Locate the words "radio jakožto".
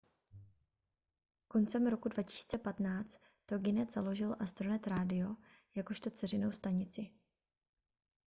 4.87-6.09